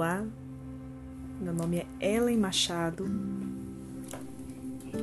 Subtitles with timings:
[0.00, 0.24] Olá,
[1.38, 3.04] meu nome é Ellen Machado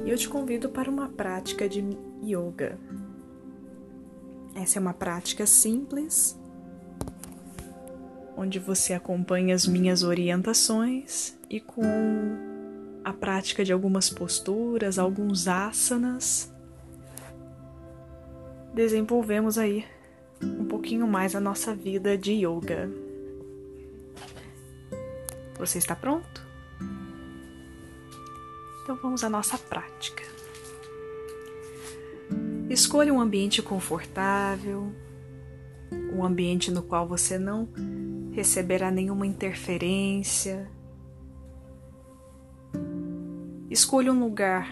[0.04, 1.86] e eu te convido para uma prática de
[2.24, 2.80] yoga.
[4.56, 6.36] Essa é uma prática simples,
[8.36, 11.84] onde você acompanha as minhas orientações e com
[13.04, 16.52] a prática de algumas posturas, alguns asanas,
[18.74, 19.86] desenvolvemos aí
[20.42, 22.90] um pouquinho mais a nossa vida de yoga.
[25.58, 26.46] Você está pronto?
[28.84, 30.24] Então vamos à nossa prática.
[32.70, 34.92] Escolha um ambiente confortável,
[36.14, 37.68] um ambiente no qual você não
[38.32, 40.70] receberá nenhuma interferência.
[43.70, 44.70] Escolha um lugar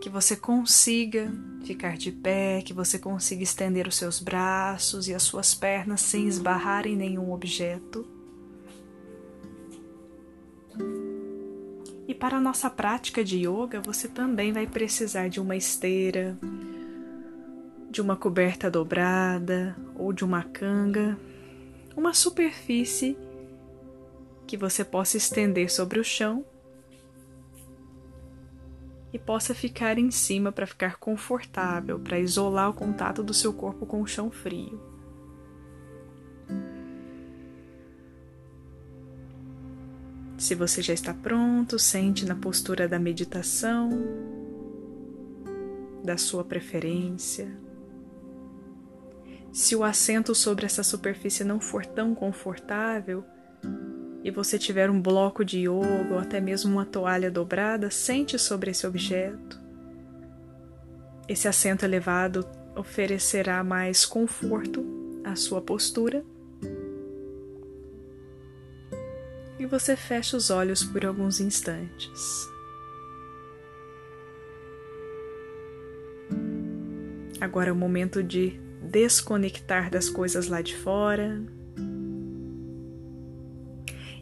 [0.00, 1.32] que você consiga
[1.64, 6.26] ficar de pé, que você consiga estender os seus braços e as suas pernas sem
[6.26, 8.13] esbarrar em nenhum objeto.
[12.06, 16.36] E para a nossa prática de yoga, você também vai precisar de uma esteira,
[17.90, 21.18] de uma coberta dobrada ou de uma canga,
[21.96, 23.16] uma superfície
[24.46, 26.44] que você possa estender sobre o chão
[29.10, 33.86] e possa ficar em cima para ficar confortável, para isolar o contato do seu corpo
[33.86, 34.93] com o chão frio.
[40.44, 43.88] Se você já está pronto, sente na postura da meditação,
[46.04, 47.48] da sua preferência.
[49.50, 53.24] Se o assento sobre essa superfície não for tão confortável,
[54.22, 58.70] e você tiver um bloco de yoga ou até mesmo uma toalha dobrada, sente sobre
[58.70, 59.58] esse objeto.
[61.26, 64.84] Esse assento elevado oferecerá mais conforto
[65.24, 66.22] à sua postura.
[69.64, 72.46] E você fecha os olhos por alguns instantes.
[77.40, 81.42] Agora é o momento de desconectar das coisas lá de fora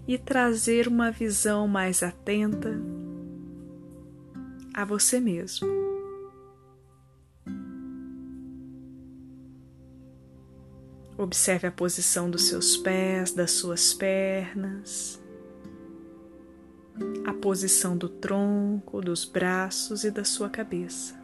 [0.06, 2.80] e trazer uma visão mais atenta
[4.72, 5.66] a você mesmo.
[11.18, 15.21] Observe a posição dos seus pés, das suas pernas,
[17.26, 21.20] a posição do tronco, dos braços e da sua cabeça.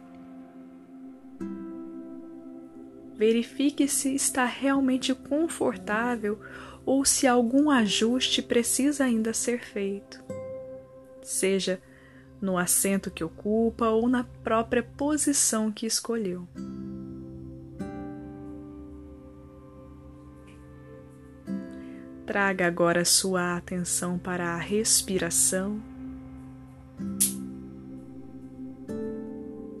[3.15, 6.39] Verifique se está realmente confortável
[6.85, 10.23] ou se algum ajuste precisa ainda ser feito,
[11.21, 11.81] seja
[12.41, 16.47] no assento que ocupa ou na própria posição que escolheu.
[22.29, 25.81] Traga agora sua atenção para a respiração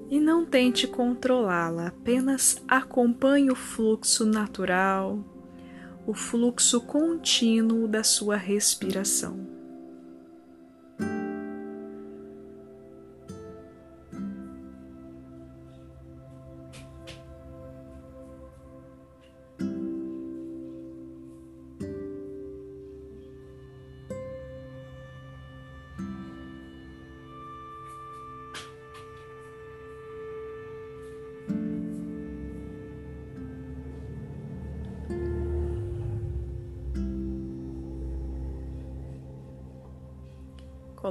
[0.09, 5.19] e não tente controlá-la, apenas acompanhe o fluxo natural
[6.07, 9.58] o fluxo contínuo da sua respiração.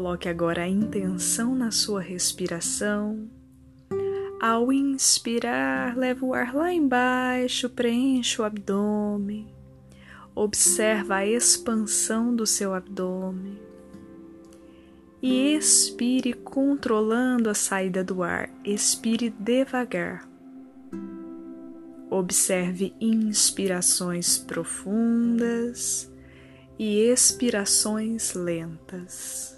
[0.09, 3.29] Coloque agora a intenção na sua respiração.
[4.41, 9.55] Ao inspirar, leva o ar lá embaixo, preenche o abdômen.
[10.35, 13.61] Observa a expansão do seu abdômen.
[15.21, 18.49] E expire controlando a saída do ar.
[18.65, 20.27] Expire devagar.
[22.09, 26.11] Observe inspirações profundas
[26.79, 29.58] e expirações lentas.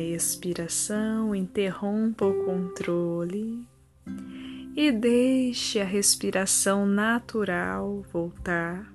[0.00, 3.66] Expiração, interrompa o controle
[4.76, 8.86] e deixe a respiração natural voltar.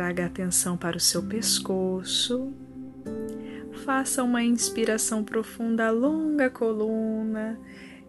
[0.00, 2.54] Traga atenção para o seu pescoço.
[3.84, 7.60] Faça uma inspiração profunda, alonga a coluna.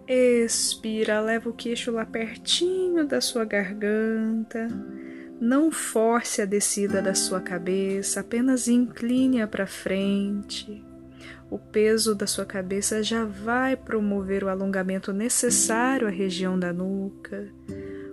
[0.08, 4.70] Expira, leva o queixo lá pertinho da sua garganta.
[5.38, 10.82] Não force a descida da sua cabeça, apenas incline-a para frente.
[11.50, 17.50] O peso da sua cabeça já vai promover o alongamento necessário à região da nuca.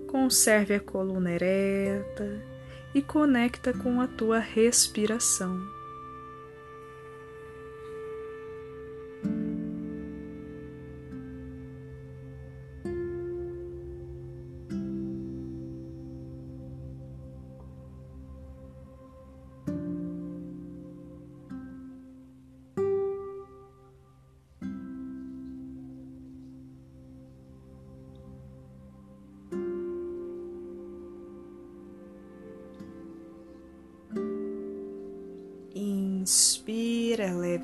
[0.09, 2.58] Conserve a coluna ereta
[2.95, 5.78] e conecta com a tua respiração.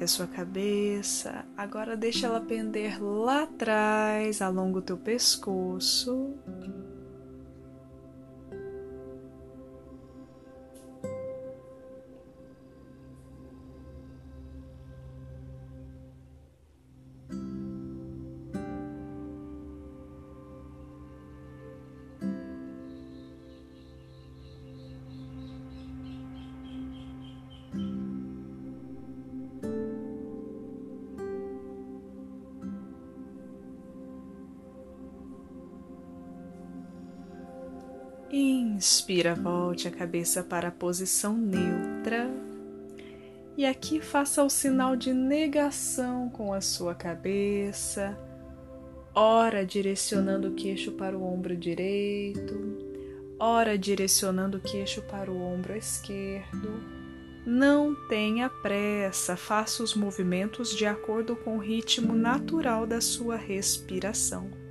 [0.04, 1.44] A sua cabeça.
[1.56, 6.34] Agora deixa ela pender lá atrás, alonga o teu pescoço.
[38.36, 42.28] Inspira, volte a cabeça para a posição neutra.
[43.56, 48.18] E aqui faça o sinal de negação com a sua cabeça,
[49.14, 52.76] ora direcionando o queixo para o ombro direito,
[53.38, 56.82] ora direcionando o queixo para o ombro esquerdo.
[57.46, 64.63] Não tenha pressa, faça os movimentos de acordo com o ritmo natural da sua respiração.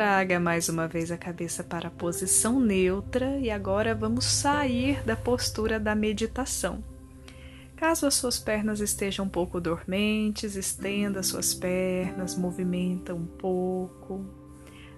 [0.00, 5.14] Traga mais uma vez a cabeça para a posição neutra e agora vamos sair da
[5.14, 6.82] postura da meditação.
[7.76, 14.24] Caso as suas pernas estejam um pouco dormentes, estenda suas pernas, movimenta um pouco,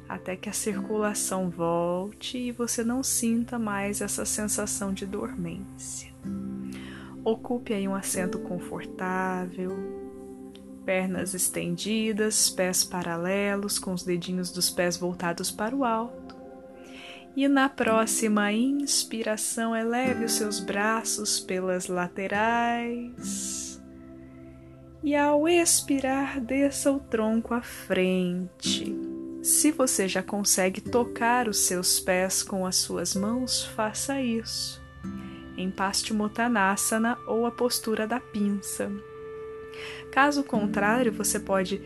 [0.08, 6.14] até que a circulação volte e você não sinta mais essa sensação de dormência.
[7.24, 10.01] Ocupe aí um assento confortável,
[10.84, 16.36] pernas estendidas, pés paralelos, com os dedinhos dos pés voltados para o alto.
[17.34, 23.82] E na próxima inspiração, eleve os seus braços pelas laterais.
[25.02, 28.94] E ao expirar, desça o tronco à frente.
[29.42, 34.80] Se você já consegue tocar os seus pés com as suas mãos, faça isso.
[35.56, 38.92] Em Paschimottanasana ou a postura da pinça.
[40.12, 41.80] Caso contrário, você pode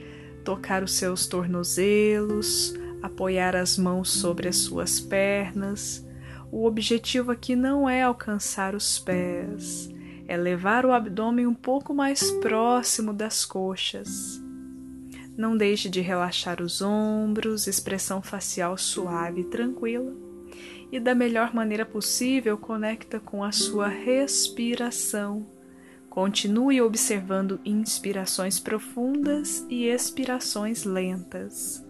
[0.45, 6.05] tocar os seus tornozelos, apoiar as mãos sobre as suas pernas.
[6.51, 9.89] O objetivo aqui não é alcançar os pés,
[10.27, 14.43] é levar o abdômen um pouco mais próximo das coxas.
[15.37, 20.13] Não deixe de relaxar os ombros, expressão facial suave e tranquila.
[20.91, 25.56] E da melhor maneira possível, conecta com a sua respiração
[26.17, 31.86] Continue observando inspirações profundas e expirações lentas.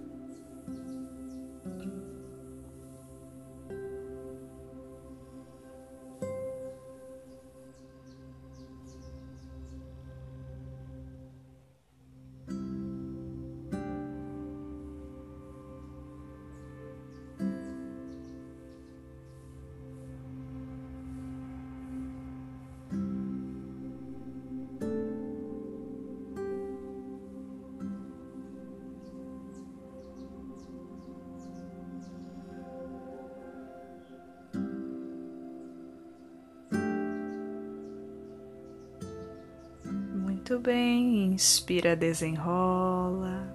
[40.48, 43.52] Muito bem, inspira, desenrola.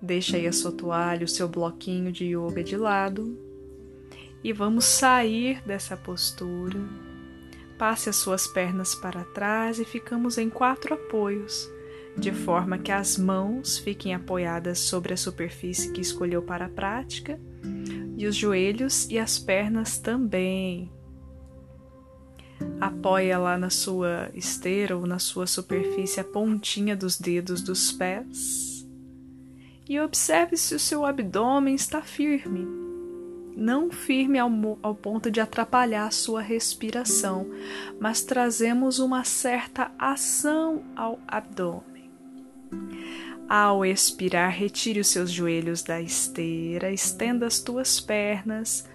[0.00, 3.36] Deixa aí a sua toalha, o seu bloquinho de yoga de lado.
[4.44, 6.78] E vamos sair dessa postura.
[7.76, 11.68] Passe as suas pernas para trás e ficamos em quatro apoios,
[12.16, 17.36] de forma que as mãos fiquem apoiadas sobre a superfície que escolheu para a prática
[18.16, 20.88] e os joelhos e as pernas também
[22.80, 28.72] Apoia lá na sua esteira ou na sua superfície a pontinha dos dedos dos pés
[29.88, 32.66] e observe se o seu abdômen está firme.
[33.54, 34.50] Não firme ao,
[34.82, 37.46] ao ponto de atrapalhar a sua respiração,
[38.00, 42.10] mas trazemos uma certa ação ao abdômen.
[43.46, 48.88] Ao expirar, retire os seus joelhos da esteira, estenda as tuas pernas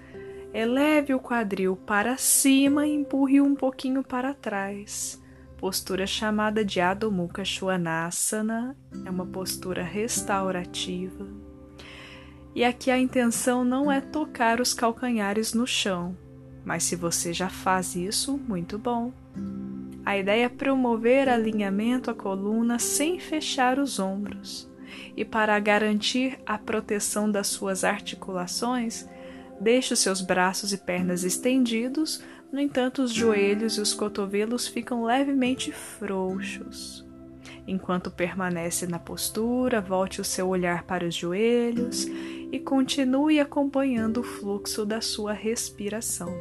[0.54, 5.22] Eleve o quadril para cima e empurre um pouquinho para trás.
[5.58, 8.76] Postura chamada de Adho Mukha Svanasana,
[9.06, 11.28] é uma postura restaurativa.
[12.56, 16.18] E aqui a intenção não é tocar os calcanhares no chão,
[16.64, 19.12] mas se você já faz isso, muito bom.
[20.06, 24.72] A ideia é promover alinhamento à coluna sem fechar os ombros.
[25.16, 29.08] E para garantir a proteção das suas articulações,
[29.60, 35.04] Deixe os seus braços e pernas estendidos, no entanto, os joelhos e os cotovelos ficam
[35.04, 37.06] levemente frouxos.
[37.68, 42.06] Enquanto permanece na postura, volte o seu olhar para os joelhos
[42.52, 46.34] e continue acompanhando o fluxo da sua respiração.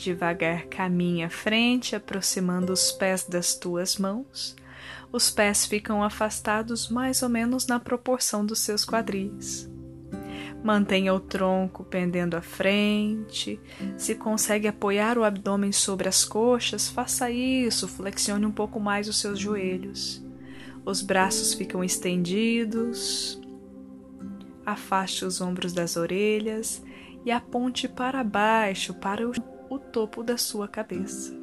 [0.00, 4.56] Devagar caminha à frente, aproximando os pés das tuas mãos.
[5.12, 9.70] Os pés ficam afastados mais ou menos na proporção dos seus quadris.
[10.64, 13.60] Mantenha o tronco pendendo à frente.
[13.98, 17.86] Se consegue apoiar o abdômen sobre as coxas, faça isso.
[17.86, 20.24] Flexione um pouco mais os seus joelhos.
[20.82, 23.38] Os braços ficam estendidos.
[24.64, 26.82] Afaste os ombros das orelhas
[27.22, 31.39] e aponte para baixo, para o o topo da sua cabeça.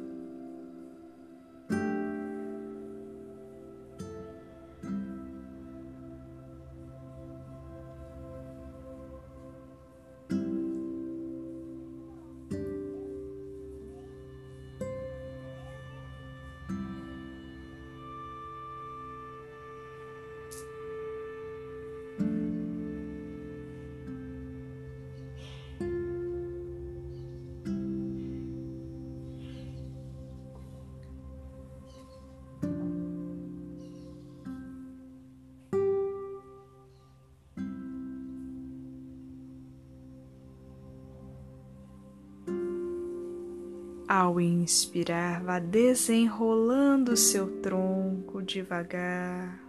[44.08, 49.60] Ao inspirar, vá desenrolando seu tronco devagar.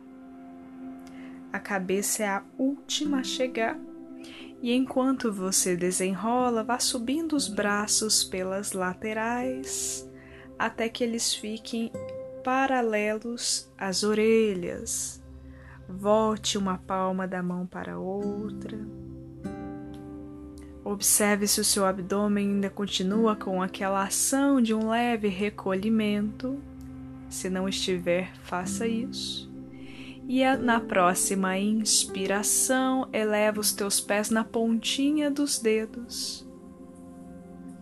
[1.52, 3.78] A cabeça é a última a chegar.
[4.62, 10.10] E enquanto você desenrola, vá subindo os braços pelas laterais
[10.58, 11.92] até que eles fiquem
[12.42, 15.22] paralelos às orelhas.
[15.88, 18.78] Volte uma palma da mão para a outra.
[20.90, 26.60] Observe se o seu abdômen ainda continua com aquela ação de um leve recolhimento.
[27.30, 29.48] Se não estiver, faça isso.
[30.28, 36.44] E na próxima inspiração, eleva os teus pés na pontinha dos dedos.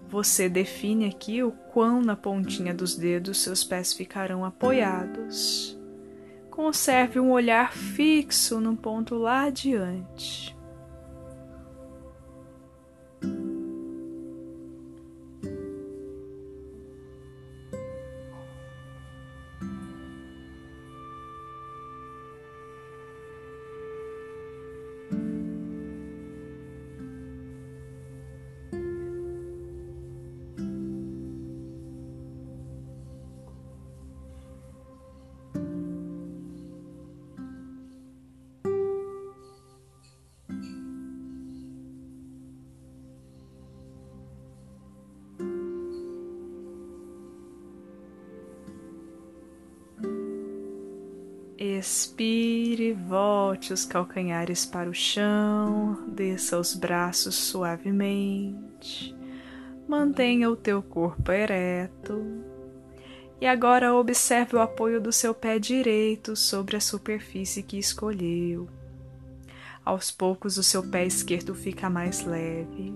[0.10, 5.80] Você define aqui o quão na pontinha dos dedos seus pés ficarão apoiados.
[6.52, 10.57] Conserve um olhar fixo no ponto lá adiante.
[51.60, 59.16] Expire, volte os calcanhares para o chão, desça os braços suavemente,
[59.88, 62.24] mantenha o teu corpo ereto.
[63.42, 68.70] E agora observe o apoio do seu pé direito sobre a superfície que escolheu.
[69.84, 72.94] Aos poucos, o seu pé esquerdo fica mais leve.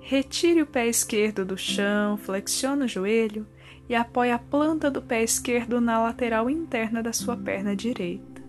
[0.00, 3.46] Retire o pé esquerdo do chão, flexione o joelho
[3.88, 8.42] e apoie a planta do pé esquerdo na lateral interna da sua perna direita.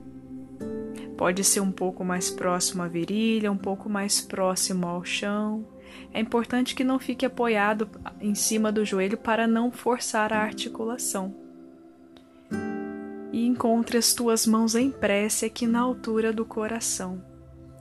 [1.17, 5.65] Pode ser um pouco mais próximo à virilha, um pouco mais próximo ao chão.
[6.11, 7.89] É importante que não fique apoiado
[8.19, 11.33] em cima do joelho para não forçar a articulação.
[13.31, 17.23] E encontre as tuas mãos em prece aqui na altura do coração.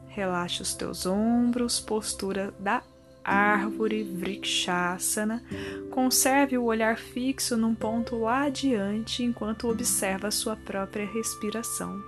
[0.09, 2.83] Relaxe os teus ombros, postura da
[3.24, 5.42] árvore Vrikshasana,
[5.90, 12.02] conserve o olhar fixo num ponto lá adiante enquanto observa sua própria respiração.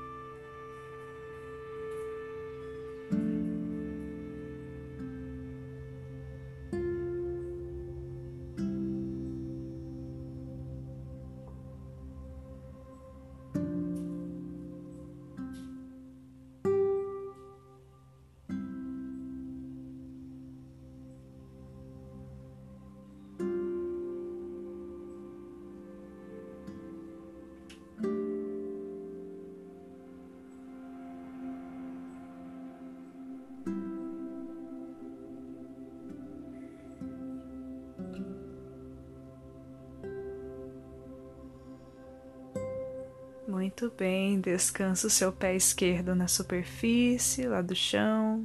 [43.97, 48.45] Bem, descansa o seu pé esquerdo na superfície, lá do chão.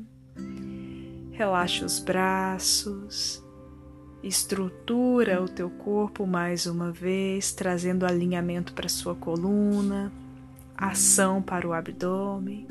[1.31, 3.43] Relaxa os braços.
[4.21, 10.11] Estrutura o teu corpo mais uma vez, trazendo alinhamento para sua coluna,
[10.77, 12.67] ação para o abdômen.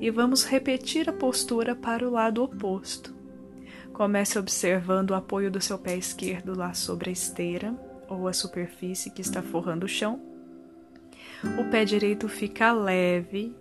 [0.00, 3.14] E vamos repetir a postura para o lado oposto.
[3.92, 7.74] Comece observando o apoio do seu pé esquerdo lá sobre a esteira
[8.08, 10.31] ou a superfície que está forrando o chão
[11.58, 13.54] o pé direito fica leve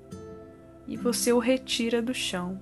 [0.87, 2.61] e você o retira do chão,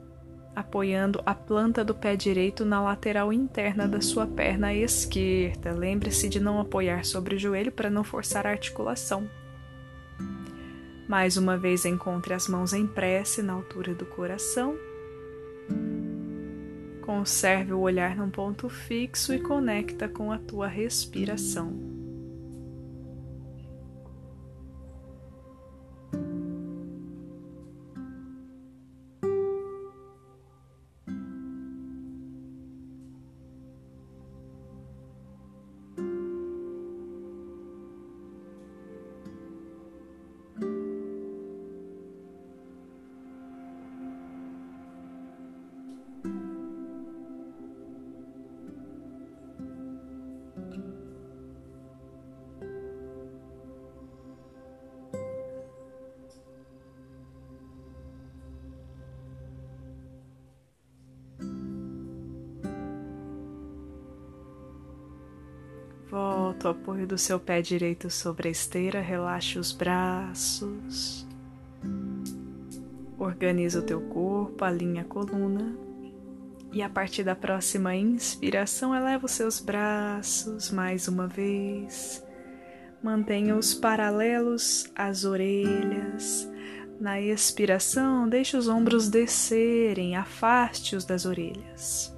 [0.56, 5.74] apoiando a planta do pé direito na lateral interna da sua perna esquerda.
[5.74, 9.30] Lembre-se de não apoiar sobre o joelho para não forçar a articulação.
[11.08, 14.78] Mais uma vez, encontre as mãos em prece na altura do coração.
[17.02, 21.99] Conserve o olhar num ponto fixo e conecta com a tua respiração.
[66.70, 71.28] Apoio do seu pé direito sobre a esteira, relaxe os braços.
[73.18, 75.76] Organiza o teu corpo, alinha a coluna.
[76.72, 82.24] E a partir da próxima inspiração, eleva os seus braços mais uma vez.
[83.02, 86.50] Mantenha-os paralelos às orelhas.
[87.00, 92.14] Na expiração, deixe os ombros descerem, afaste-os das orelhas.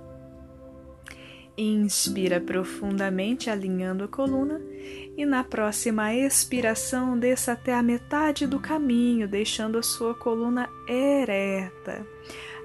[1.58, 4.62] Inspira profundamente, alinhando a coluna,
[5.18, 12.06] e na próxima expiração, desça até a metade do caminho, deixando a sua coluna ereta.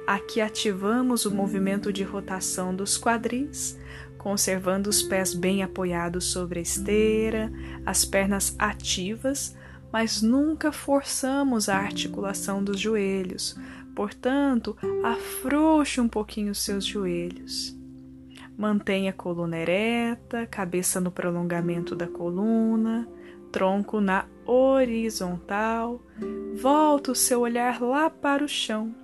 [0.07, 3.77] Aqui ativamos o movimento de rotação dos quadris,
[4.17, 7.53] conservando os pés bem apoiados sobre a esteira,
[7.85, 9.57] as pernas ativas,
[9.93, 13.57] mas nunca forçamos a articulação dos joelhos.
[13.97, 17.76] Portanto, afrouxe um pouquinho os seus joelhos.
[18.57, 23.07] Mantenha a coluna ereta, cabeça no prolongamento da coluna,
[23.53, 26.01] tronco na horizontal.
[26.55, 28.95] Volta o seu olhar lá para o chão.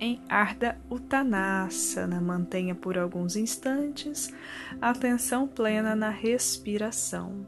[0.00, 4.32] Em Ardha Uttanasana, mantenha por alguns instantes
[4.80, 7.46] atenção plena na respiração.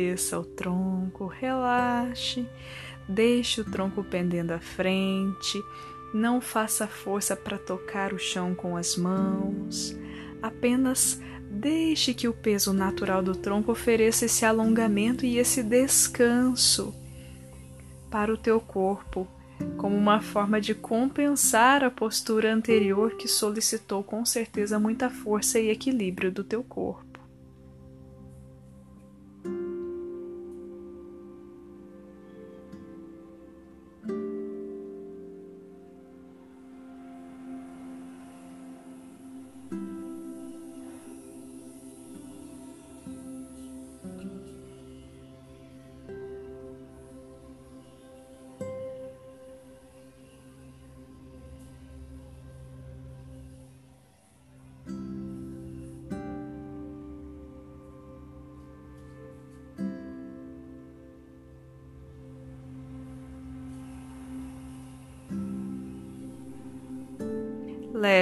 [0.00, 2.46] Desça o tronco, relaxe,
[3.06, 5.62] deixe o tronco pendendo à frente,
[6.14, 9.94] não faça força para tocar o chão com as mãos,
[10.42, 16.94] apenas deixe que o peso natural do tronco ofereça esse alongamento e esse descanso
[18.10, 19.28] para o teu corpo,
[19.76, 25.68] como uma forma de compensar a postura anterior que solicitou com certeza muita força e
[25.68, 27.09] equilíbrio do teu corpo.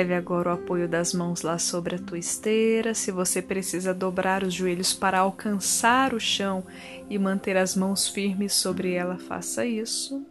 [0.08, 2.94] Leve agora o apoio das mãos lá sobre a tua esteira.
[2.94, 6.64] Se você precisa dobrar os joelhos para alcançar o chão
[7.10, 10.24] e manter as mãos firmes sobre ela, faça isso.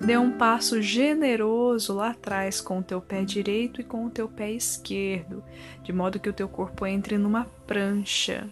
[0.00, 4.26] Dê um passo generoso lá atrás com o teu pé direito e com o teu
[4.26, 5.44] pé esquerdo,
[5.82, 8.48] de modo que o teu corpo entre numa prancha.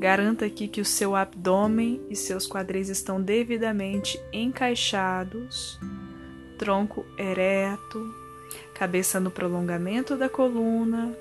[0.00, 5.78] Garanta aqui que o seu abdômen e seus quadris estão devidamente encaixados,
[6.58, 8.21] tronco ereto,
[8.82, 11.16] cabeça no prolongamento da coluna.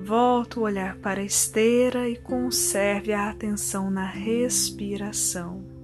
[0.00, 5.77] Volta o olhar para a esteira e conserve a atenção na respiração.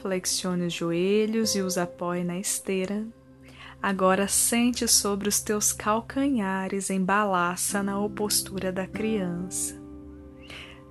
[0.00, 3.06] Flexione os joelhos e os apoie na esteira.
[3.82, 9.80] Agora sente sobre os teus calcanhares em balaça na postura da criança.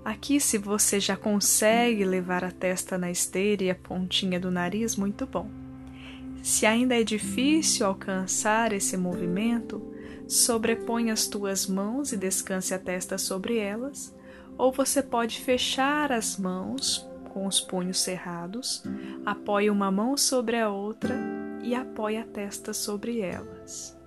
[0.04, 4.95] Aqui, se você já consegue levar a testa na esteira e a pontinha do nariz,
[4.95, 5.50] muito bom.
[6.41, 9.82] Se ainda é difícil alcançar esse movimento,
[10.28, 14.15] sobrepõe as tuas mãos e descanse a testa sobre elas,
[14.58, 18.84] ou você pode fechar as mãos com os punhos cerrados,
[19.26, 21.15] apoie uma mão sobre a outra
[21.63, 23.98] e apoie a testa sobre elas.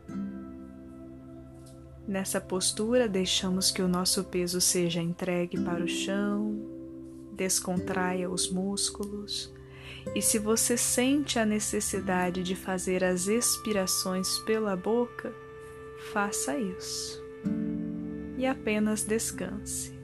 [2.06, 6.61] Nessa postura, deixamos que o nosso peso seja entregue para o chão,
[7.32, 9.52] descontraia os músculos.
[10.14, 15.32] E se você sente a necessidade de fazer as expirações pela boca,
[16.12, 17.22] faça isso.
[18.37, 20.01] E apenas descanse.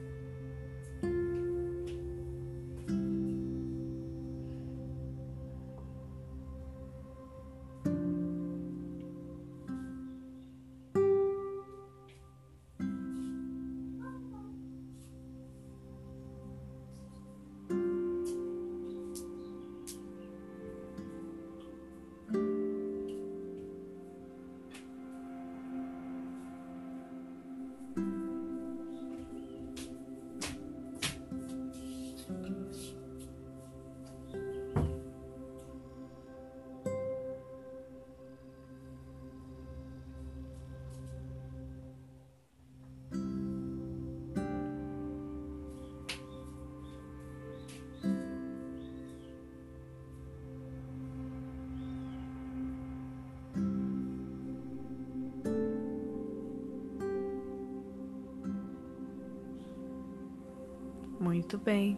[61.29, 61.95] Muito bem.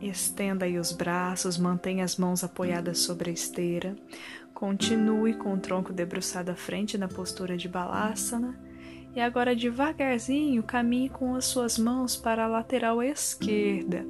[0.00, 3.94] Estenda aí os braços, mantenha as mãos apoiadas sobre a esteira.
[4.52, 8.58] Continue com o tronco debruçado à frente na postura de balasana.
[9.14, 14.04] E agora, devagarzinho, caminhe com as suas mãos para a lateral esquerda,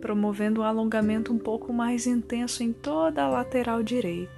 [0.00, 4.32] promovendo um alongamento um pouco mais intenso em toda a lateral direita.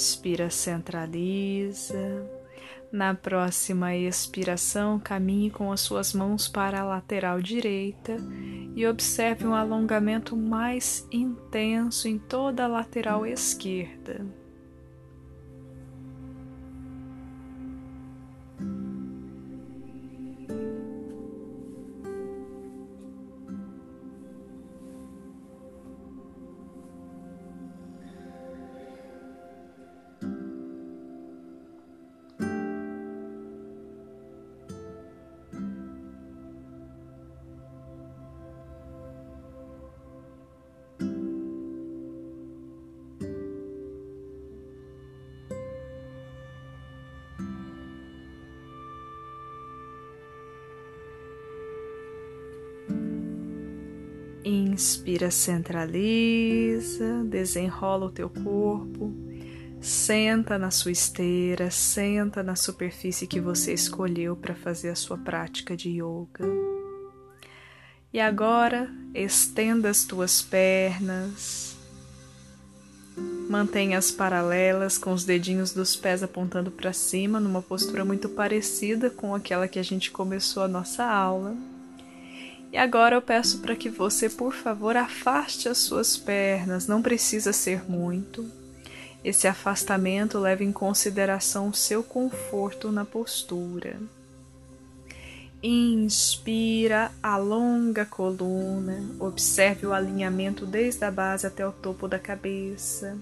[0.00, 2.26] Inspira, centraliza.
[2.90, 8.16] Na próxima expiração, caminhe com as suas mãos para a lateral direita
[8.74, 14.24] e observe um alongamento mais intenso em toda a lateral esquerda.
[54.80, 59.12] Inspira, centraliza, desenrola o teu corpo,
[59.78, 65.76] senta na sua esteira, senta na superfície que você escolheu para fazer a sua prática
[65.76, 66.46] de yoga.
[68.10, 71.76] E agora estenda as tuas pernas,
[73.50, 79.34] mantenha-as paralelas com os dedinhos dos pés apontando para cima, numa postura muito parecida com
[79.34, 81.54] aquela que a gente começou a nossa aula.
[82.72, 87.52] E agora eu peço para que você, por favor, afaste as suas pernas, não precisa
[87.52, 88.46] ser muito.
[89.24, 93.98] Esse afastamento leva em consideração o seu conforto na postura.
[95.62, 103.18] Inspira, alonga a coluna, observe o alinhamento desde a base até o topo da cabeça.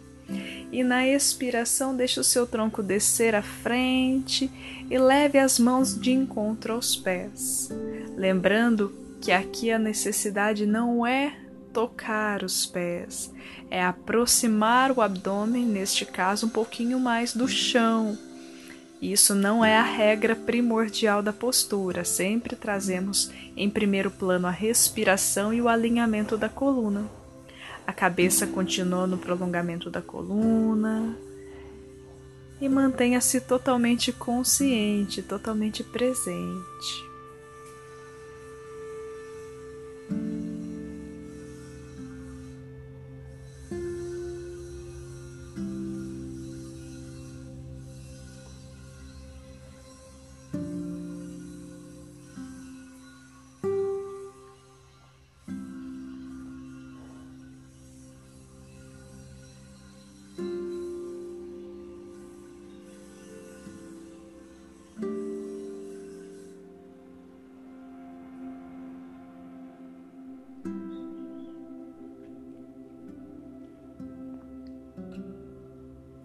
[0.71, 4.49] E na expiração, deixe o seu tronco descer à frente
[4.89, 7.71] e leve as mãos de encontro aos pés.
[8.15, 11.37] Lembrando que aqui a necessidade não é
[11.73, 13.33] tocar os pés,
[13.71, 18.19] é aproximar o abdômen, neste caso, um pouquinho mais do chão.
[19.01, 25.55] Isso não é a regra primordial da postura, sempre trazemos em primeiro plano a respiração
[25.55, 27.05] e o alinhamento da coluna.
[27.87, 31.17] A cabeça continua no prolongamento da coluna
[32.61, 37.08] e mantenha-se totalmente consciente, totalmente presente.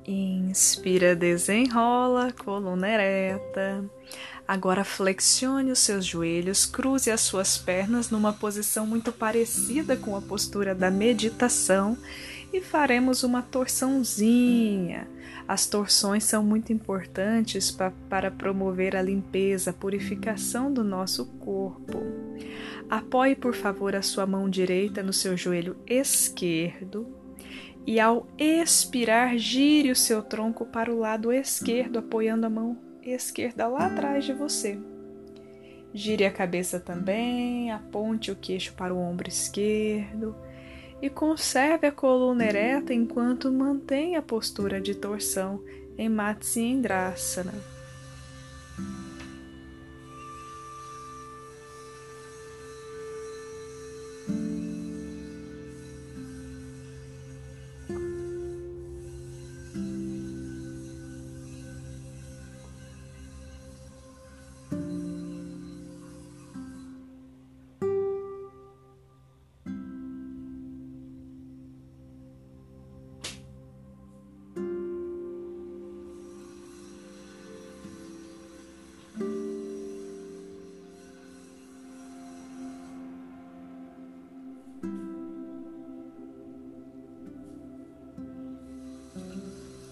[0.06, 3.84] Inspira, desenrola, coluna ereta.
[4.46, 10.22] Agora flexione os seus joelhos, cruze as suas pernas numa posição muito parecida com a
[10.22, 11.98] postura da meditação
[12.52, 15.08] e faremos uma torçãozinha.
[15.48, 22.04] As torções são muito importantes pa para promover a limpeza, a purificação do nosso corpo.
[22.89, 27.23] Apoie, por favor, a sua mão direita no seu joelho esquerdo
[27.86, 33.67] e ao expirar, gire o seu tronco para o lado esquerdo, apoiando a mão esquerda
[33.67, 34.78] lá atrás de você.
[35.93, 40.36] Gire a cabeça também, aponte o queixo para o ombro esquerdo
[41.02, 45.62] e conserve a coluna ereta enquanto mantém a postura de torção
[45.98, 47.73] em Matsyendrasana.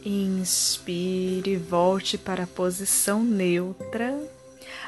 [0.04, 4.18] Inspire, volte para a posição neutra.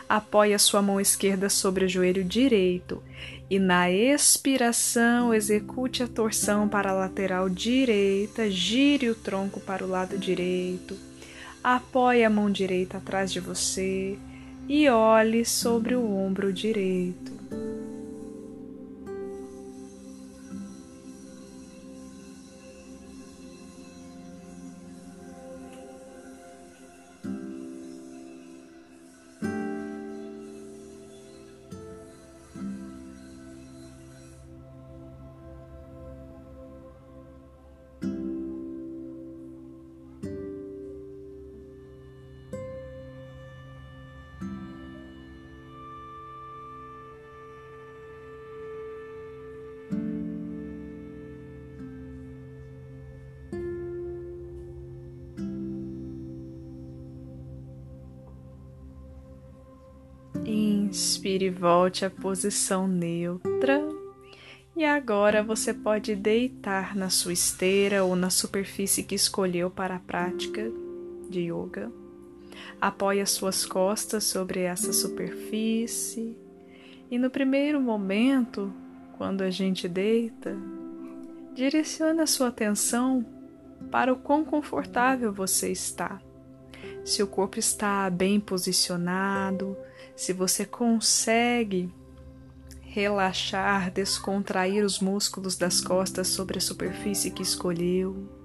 [0.10, 3.02] Apoie a sua mão esquerda sobre o joelho direito
[3.50, 9.88] e na expiração execute a torção para a lateral direita, gire o tronco para o
[9.88, 10.98] lado direito,
[11.64, 14.18] apoie a mão direita atrás de você
[14.68, 17.33] e olhe sobre o ombro direito.
[61.24, 63.82] Inspire e volte à posição neutra.
[64.76, 70.00] E agora você pode deitar na sua esteira ou na superfície que escolheu para a
[70.00, 70.70] prática
[71.30, 71.90] de yoga.
[72.82, 76.36] Apoie as suas costas sobre essa superfície.
[77.10, 78.74] E no primeiro momento,
[79.18, 80.58] quando a gente deita,
[81.56, 83.26] direcione a sua atenção
[83.90, 86.20] para o quão confortável você está.
[87.04, 89.78] Se o corpo está bem posicionado,
[90.16, 91.94] se você consegue
[92.82, 98.43] relaxar, descontrair os músculos das costas sobre a superfície que escolheu.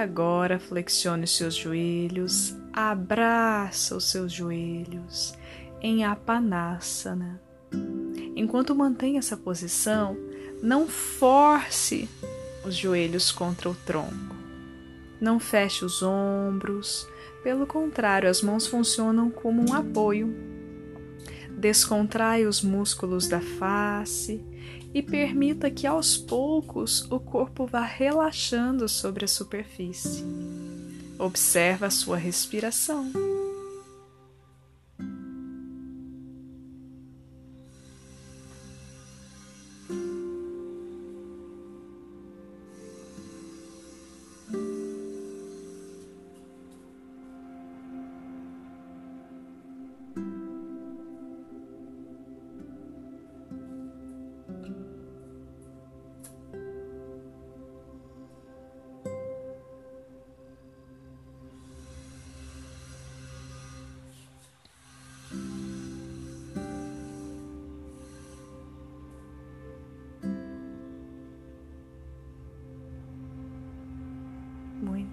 [0.00, 5.34] Agora flexione os seus joelhos, abraça os seus joelhos
[5.82, 7.40] em Apanasana.
[8.34, 10.16] Enquanto mantém essa posição,
[10.62, 12.08] não force
[12.64, 14.36] os joelhos contra o tronco.
[15.20, 17.06] Não feche os ombros,
[17.42, 20.34] pelo contrário, as mãos funcionam como um apoio.
[21.50, 24.42] Descontrai os músculos da face
[24.92, 30.24] e permita que aos poucos o corpo vá relaxando sobre a superfície.
[31.18, 33.10] Observe a sua respiração.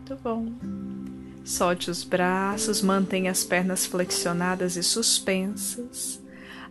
[0.07, 0.45] Muito bom.
[1.43, 6.21] Solte os braços, mantenha as pernas flexionadas e suspensas.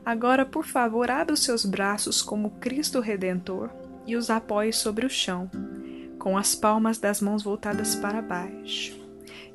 [0.04, 3.68] Agora, por favor, abra os seus braços como Cristo Redentor
[4.06, 5.50] e os apoie sobre o chão,
[6.18, 8.96] com as palmas das mãos voltadas para baixo.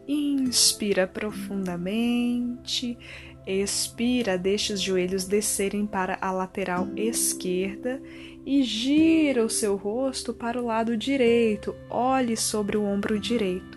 [0.07, 2.95] Inspira profundamente,
[3.47, 7.99] expira, deixe os joelhos descerem para a lateral esquerda
[8.45, 13.70] e gira o seu rosto para o lado direito, olhe sobre o ombro direito.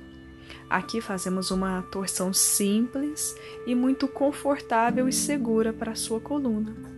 [0.75, 6.94] Aqui fazemos uma torção simples e muito confortável e segura para a sua coluna.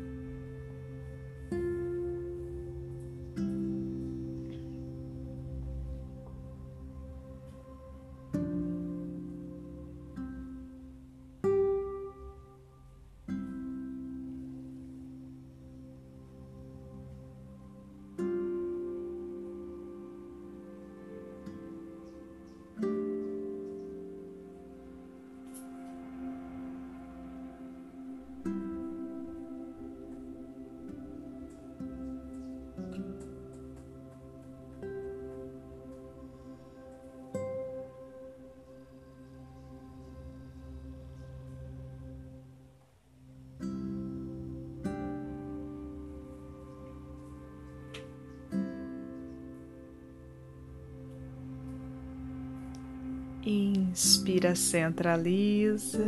[53.90, 56.04] Inspira, centraliza.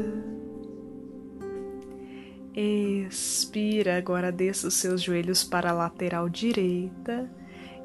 [2.54, 7.30] Expira, agora desça os seus joelhos para a lateral direita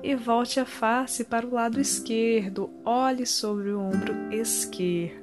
[0.01, 2.69] e volte a face para o lado esquerdo.
[2.83, 5.22] Olhe sobre o ombro esquerdo.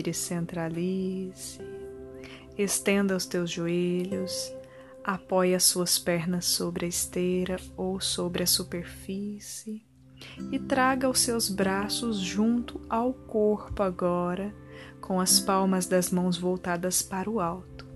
[0.00, 1.60] Inspire, centralize.
[2.56, 4.52] Estenda os teus joelhos,
[5.04, 9.82] apoie as suas pernas sobre a esteira ou sobre a superfície
[10.52, 14.54] e traga os seus braços junto ao corpo agora,
[15.00, 17.86] com as palmas das mãos voltadas para o alto.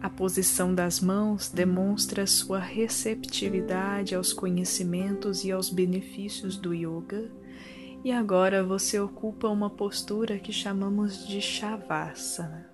[0.00, 7.30] A posição das mãos demonstra sua receptividade aos conhecimentos e aos benefícios do yoga.
[8.04, 12.68] E agora você ocupa uma postura que chamamos de Shavasana.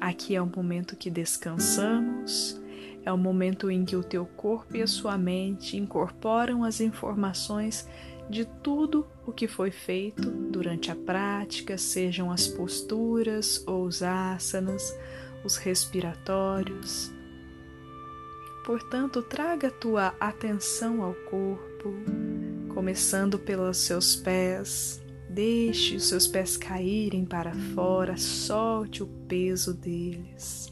[0.00, 2.60] Aqui é o momento que descansamos,
[3.04, 7.88] é o momento em que o teu corpo e a sua mente incorporam as informações
[8.28, 14.92] de tudo o que foi feito durante a prática, sejam as posturas ou os asanas
[15.44, 17.12] os respiratórios.
[18.64, 21.94] Portanto, traga tua atenção ao corpo,
[22.76, 25.02] começando pelos seus pés.
[25.30, 30.70] Deixe os seus pés caírem para fora, solte o peso deles.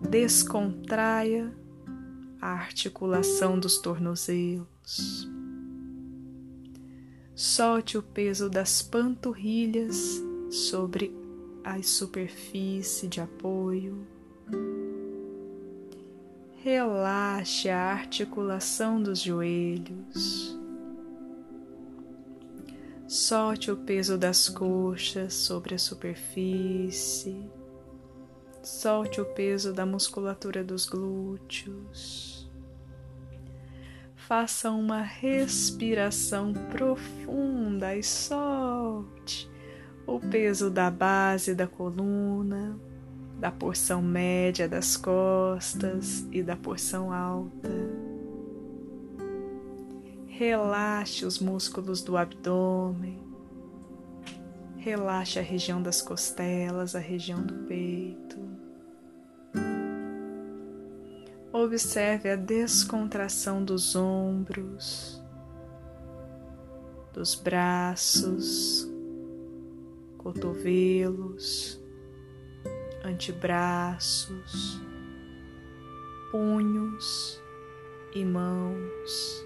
[0.00, 1.52] Descontraia
[2.40, 5.28] a articulação dos tornozelos.
[7.34, 11.12] Solte o peso das panturrilhas sobre
[11.64, 14.06] a superfície de apoio.
[16.62, 20.58] Relaxe a articulação dos joelhos.
[23.08, 27.50] Solte o peso das coxas sobre a superfície.
[28.62, 32.46] Solte o peso da musculatura dos glúteos.
[34.14, 39.50] Faça uma respiração profunda e solte
[40.06, 42.78] o peso da base da coluna,
[43.40, 47.70] da porção média das costas e da porção alta.
[50.26, 53.18] Relaxe os músculos do abdômen.
[54.76, 58.38] Relaxe a região das costelas, a região do peito.
[61.50, 65.22] Observe a descontração dos ombros,
[67.12, 68.86] dos braços,
[70.18, 71.79] cotovelos,
[73.04, 74.80] antebraços,
[76.30, 77.40] punhos
[78.14, 79.44] e mãos.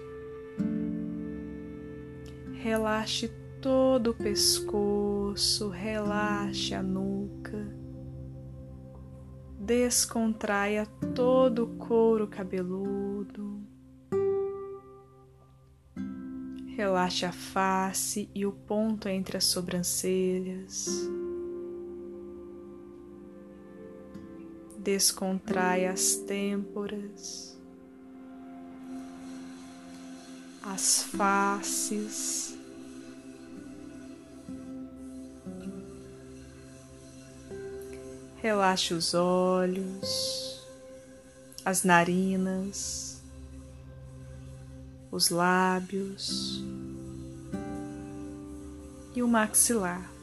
[2.53, 3.31] Relaxe
[3.61, 7.67] todo o pescoço, relaxe a nuca,
[9.59, 10.85] descontraia
[11.15, 13.63] todo o couro cabeludo.
[16.75, 21.09] Relaxe a face e o ponto entre as sobrancelhas.
[24.85, 27.57] Descontrai as têmporas,
[30.61, 32.55] as faces.
[38.37, 40.63] Relaxe os olhos,
[41.65, 43.15] as narinas
[45.15, 46.61] os lábios
[49.15, 50.14] e o maxilar.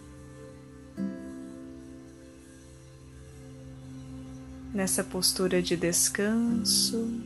[4.73, 7.21] Nessa postura de descanso,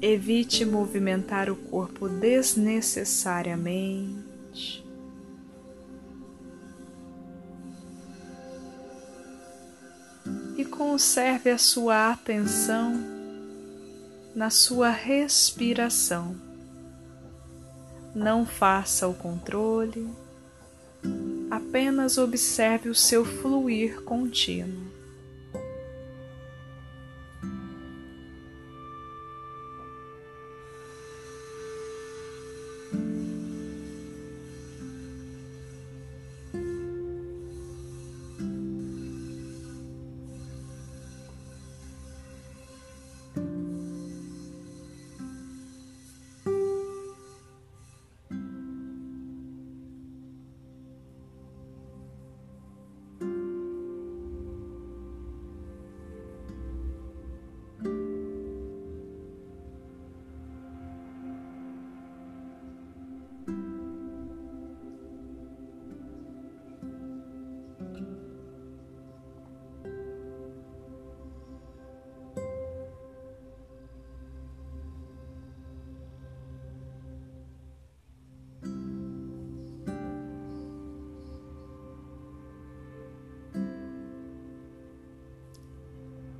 [0.00, 4.86] evite movimentar o corpo desnecessariamente.
[10.56, 12.94] E conserve a sua atenção
[14.34, 16.46] na sua respiração
[18.16, 20.08] não faça o controle,
[21.50, 24.85] apenas observe o seu fluir contínuo.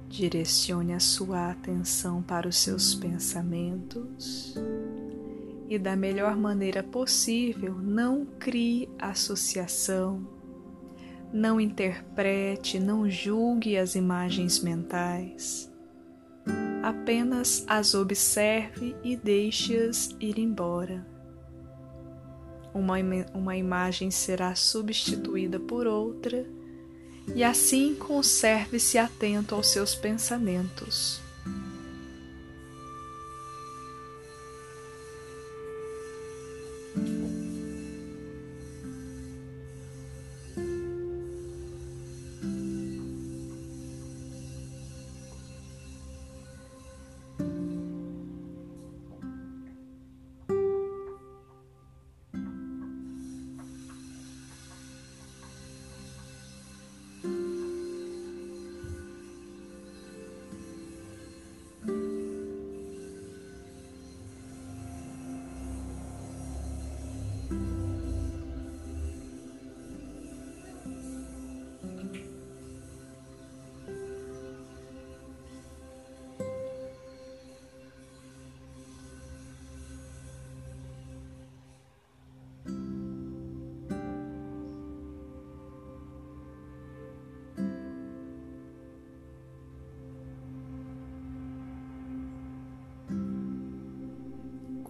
[0.09, 4.55] Direcione a sua atenção para os seus pensamentos
[5.69, 10.27] e, da melhor maneira possível, não crie associação,
[11.33, 15.71] Não interprete, não julgue as imagens mentais.
[16.83, 21.05] Apenas as observe e deixe-as ir embora.
[22.73, 22.97] Uma,
[23.35, 26.47] uma imagem será substituída por outra,
[27.35, 31.21] e assim conserve-se atento aos seus pensamentos.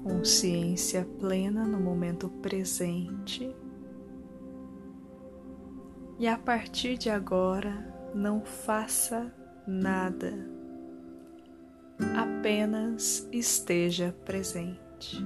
[0.07, 3.53] Consciência plena no momento presente.
[6.17, 9.35] E a partir de agora, não faça
[9.67, 10.33] nada,
[12.17, 15.19] apenas esteja presente.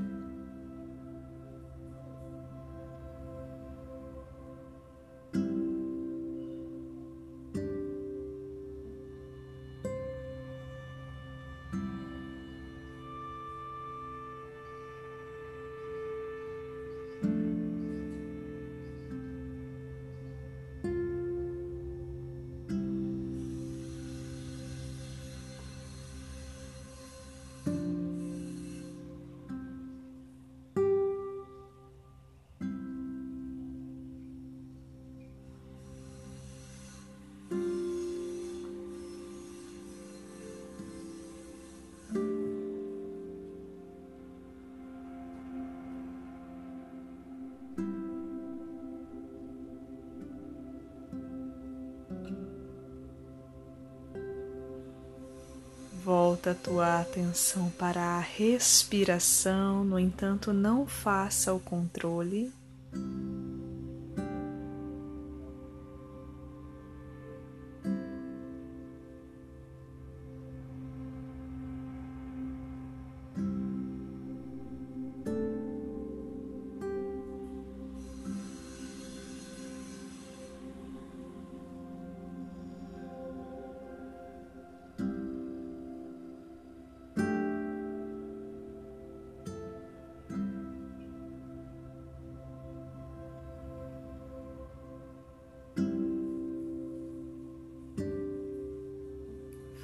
[56.51, 62.53] A tua atenção para a respiração, no entanto, não faça o controle.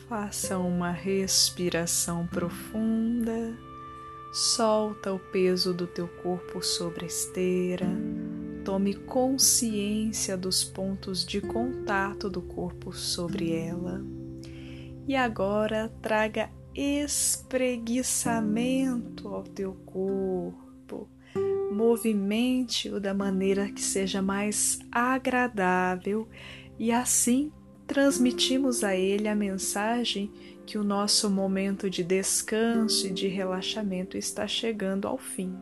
[0.09, 3.59] Faça uma respiração profunda,
[4.33, 7.89] solta o peso do teu corpo sobre a esteira,
[8.65, 14.01] tome consciência dos pontos de contato do corpo sobre ela.
[15.09, 21.11] E agora traga espreguiçamento ao teu corpo.
[21.73, 26.29] Movimente-o da maneira que seja mais agradável
[26.79, 27.51] e assim
[27.87, 30.31] transmitimos a ele a mensagem
[30.67, 35.55] que o nosso momento de descanso e de relaxamento está chegando ao fim.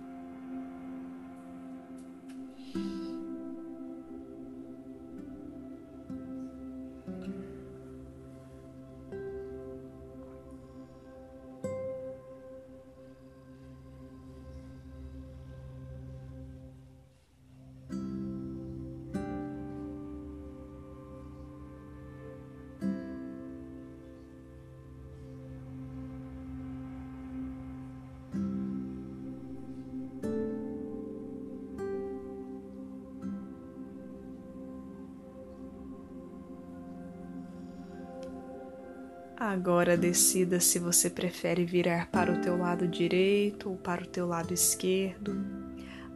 [39.37, 44.27] Agora decida se você prefere virar para o teu lado direito ou para o teu
[44.27, 45.37] lado esquerdo.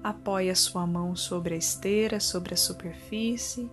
[0.03, 3.69] Apoie a sua mão sobre a esteira, sobre a superfície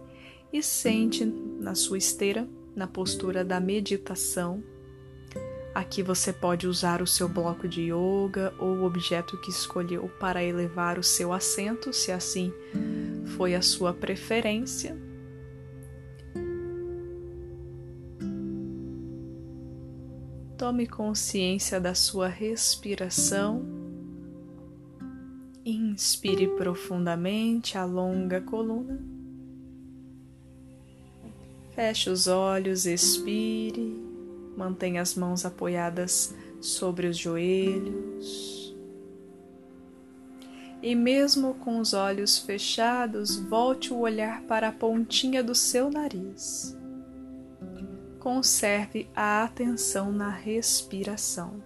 [0.52, 4.64] e sente na sua esteira, na postura da meditação.
[5.76, 10.44] Aqui você pode usar o seu bloco de yoga ou o objeto que escolheu para
[10.44, 12.52] elevar o seu assento, se assim
[13.38, 15.05] foi a sua preferência.
[20.66, 23.64] Tome consciência da sua respiração.
[25.64, 29.00] Inspire profundamente, alonga a coluna.
[31.76, 33.96] Feche os olhos, expire.
[34.58, 38.76] Mantenha as mãos apoiadas sobre os joelhos.
[40.82, 46.76] E mesmo com os olhos fechados, volte o olhar para a pontinha do seu nariz
[48.26, 51.62] conserve a atenção na respiração.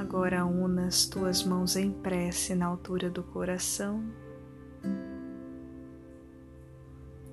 [0.00, 4.02] Agora una as tuas mãos em prece na altura do coração.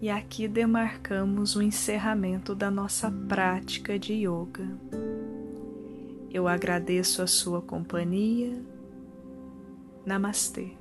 [0.01, 4.67] E aqui demarcamos o encerramento da nossa prática de yoga.
[6.29, 8.61] Eu agradeço a sua companhia.
[10.05, 10.75] Namastê.